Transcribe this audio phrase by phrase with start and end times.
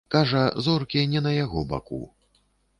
[0.13, 2.03] Кажа, зоркі не на яго баку.